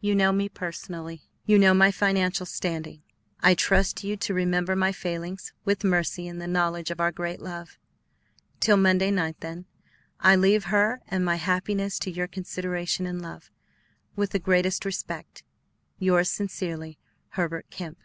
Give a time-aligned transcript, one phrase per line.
[0.00, 3.04] You know me personally; you know my financial standing;
[3.38, 7.12] I trust to you to remember my failings with mercy in the knowledge of our
[7.12, 7.78] great love.
[8.58, 9.66] Till Monday night, then,
[10.18, 13.52] I leave her and my happiness to your consideration and love.
[14.16, 15.44] With the greatest respect,
[16.00, 16.98] Yours Sincerely,
[17.34, 17.98] HERBERT KEMP.